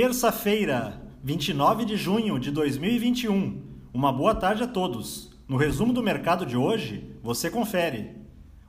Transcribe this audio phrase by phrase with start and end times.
[0.00, 3.60] Terça-feira, 29 de junho de 2021.
[3.92, 5.36] Uma boa tarde a todos.
[5.48, 8.12] No resumo do mercado de hoje, você confere.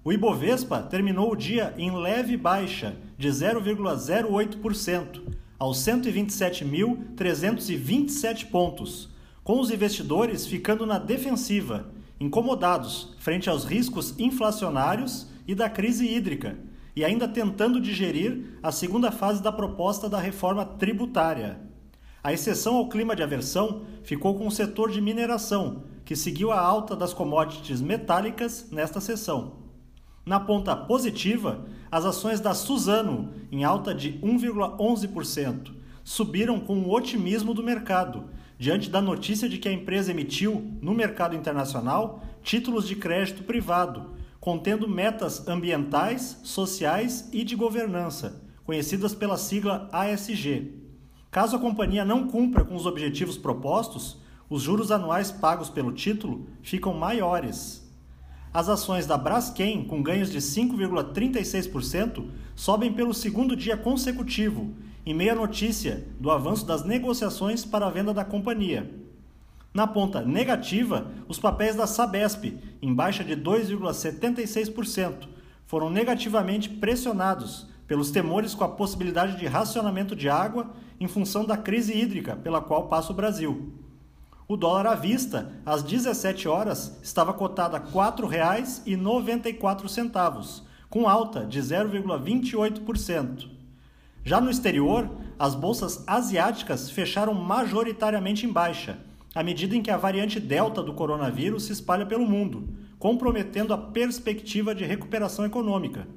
[0.03, 5.21] O Ibovespa terminou o dia em leve baixa de 0,08%
[5.59, 9.09] aos 127.327 pontos,
[9.43, 16.57] com os investidores ficando na defensiva, incomodados frente aos riscos inflacionários e da crise hídrica
[16.99, 21.57] e ainda tentando digerir a segunda fase da proposta da reforma tributária.
[22.21, 26.59] A exceção ao clima de aversão ficou com o setor de mineração, que seguiu a
[26.59, 29.59] alta das commodities metálicas nesta sessão.
[30.25, 35.71] Na ponta positiva, as ações da Suzano, em alta de 1,11%,
[36.03, 38.25] subiram com o otimismo do mercado,
[38.57, 44.19] diante da notícia de que a empresa emitiu, no mercado internacional, títulos de crédito privado,
[44.39, 50.73] contendo metas ambientais, sociais e de governança, conhecidas pela sigla ASG.
[51.29, 54.17] Caso a companhia não cumpra com os objetivos propostos,
[54.49, 57.87] os juros anuais pagos pelo título ficam maiores.
[58.51, 64.73] As ações da Braskem, com ganhos de 5,36%, sobem pelo segundo dia consecutivo,
[65.05, 68.98] em meia notícia do avanço das negociações para a venda da companhia.
[69.71, 75.27] Na ponta negativa, os papéis da Sabesp, em baixa de 2,76%,
[75.67, 81.55] foram negativamente pressionados pelos temores com a possibilidade de racionamento de água em função da
[81.55, 83.71] crise hídrica pela qual passa o Brasil.
[84.47, 91.61] O dólar à vista, às 17 horas, estava cotado a R$ 4,94, com alta de
[91.61, 93.47] 0,28%.
[94.25, 99.97] Já no exterior, as bolsas asiáticas fecharam majoritariamente em baixa à medida em que a
[99.97, 106.07] variante Delta do coronavírus se espalha pelo mundo, comprometendo a perspectiva de recuperação econômica.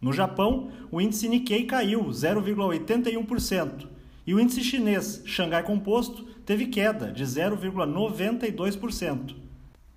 [0.00, 3.86] No Japão, o índice Nikkei caiu 0,81%
[4.26, 9.36] e o índice chinês Xangai Composto teve queda de 0,92%.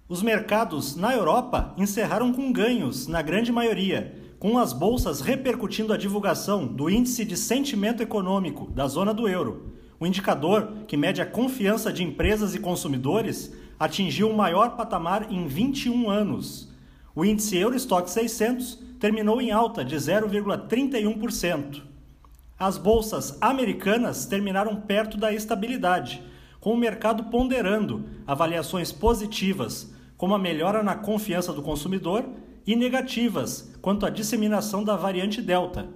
[0.08, 5.98] Os mercados na Europa encerraram com ganhos, na grande maioria, com as bolsas repercutindo a
[5.98, 11.26] divulgação do Índice de Sentimento Econômico da zona do euro, o indicador, que mede a
[11.26, 16.74] confiança de empresas e consumidores, atingiu o maior patamar em 21 anos.
[17.16, 21.82] O índice Eurostock 600 terminou em alta de 0,31%.
[22.58, 26.22] As bolsas americanas terminaram perto da estabilidade,
[26.60, 32.26] com o mercado ponderando avaliações positivas, como a melhora na confiança do consumidor,
[32.68, 35.88] e negativas quanto à disseminação da variante Delta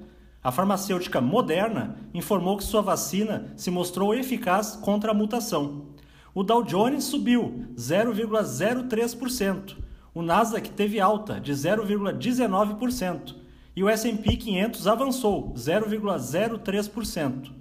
[0.44, 5.88] a farmacêutica Moderna informou que sua vacina se mostrou eficaz contra a mutação.
[6.34, 9.76] O Dow Jones subiu 0,03%,
[10.14, 13.36] o Nasdaq teve alta de 0,19%
[13.76, 17.52] e o S&P 500 avançou 0,03%.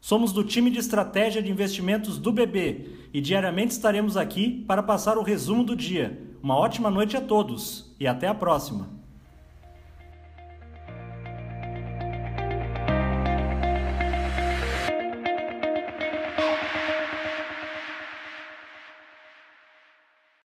[0.00, 5.18] Somos do time de estratégia de investimentos do BB e diariamente estaremos aqui para passar
[5.18, 6.26] o resumo do dia.
[6.42, 8.99] Uma ótima noite a todos e até a próxima.